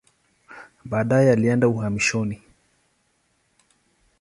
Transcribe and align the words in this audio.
Baadaye 0.85 1.31
alienda 1.31 1.67
uhamishoni. 1.67 2.41